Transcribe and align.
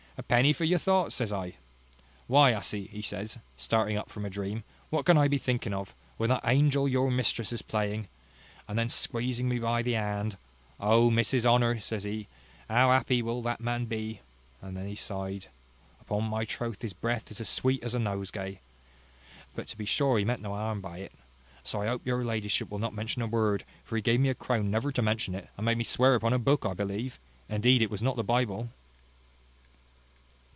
a 0.17 0.23
penny 0.23 0.53
for 0.53 0.65
your 0.65 0.77
thoughts, 0.77 1.15
says 1.15 1.33
I. 1.33 1.55
Why, 2.27 2.51
hussy, 2.53 3.01
says 3.01 3.33
he, 3.35 3.39
starting 3.57 3.97
up 3.97 4.07
from 4.09 4.23
a 4.23 4.29
dream, 4.29 4.63
what 4.91 5.03
can 5.05 5.17
I 5.17 5.27
be 5.27 5.39
thinking 5.39 5.73
of, 5.73 5.95
when 6.17 6.29
that 6.29 6.43
angel 6.45 6.87
your 6.87 7.09
mistress 7.09 7.51
is 7.51 7.63
playing? 7.63 8.07
And 8.67 8.77
then 8.77 8.87
squeezing 8.89 9.49
me 9.49 9.57
by 9.57 9.81
the 9.81 9.93
hand, 9.93 10.37
Oh! 10.79 11.09
Mrs 11.09 11.43
Honour, 11.43 11.79
says 11.79 12.03
he, 12.03 12.27
how 12.69 12.91
happy 12.91 13.23
will 13.23 13.41
that 13.41 13.61
man 13.61 13.85
be! 13.85 14.19
and 14.61 14.77
then 14.77 14.85
he 14.85 14.93
sighed. 14.93 15.47
Upon 16.01 16.25
my 16.25 16.45
troth, 16.45 16.83
his 16.83 16.93
breath 16.93 17.31
is 17.31 17.41
as 17.41 17.49
sweet 17.49 17.81
as 17.83 17.95
a 17.95 17.99
nosegay. 17.99 18.59
But 19.55 19.67
to 19.69 19.77
be 19.77 19.85
sure 19.85 20.19
he 20.19 20.25
meant 20.25 20.41
no 20.43 20.51
harm 20.53 20.81
by 20.81 20.99
it. 20.99 21.13
So 21.63 21.81
I 21.81 21.87
hope 21.87 22.05
your 22.05 22.23
ladyship 22.23 22.69
will 22.69 22.77
not 22.79 22.93
mention 22.93 23.23
a 23.23 23.27
word; 23.27 23.63
for 23.83 23.95
he 23.95 24.03
gave 24.03 24.19
me 24.19 24.29
a 24.29 24.35
crown 24.35 24.69
never 24.69 24.91
to 24.91 25.01
mention 25.01 25.33
it, 25.33 25.47
and 25.57 25.65
made 25.65 25.79
me 25.79 25.83
swear 25.83 26.13
upon 26.13 26.31
a 26.33 26.37
book, 26.37 26.61
but 26.61 26.69
I 26.69 26.73
believe, 26.75 27.17
indeed, 27.49 27.81
it 27.81 27.89
was 27.89 28.03
not 28.03 28.17
the 28.17 28.23
Bible." 28.23 28.69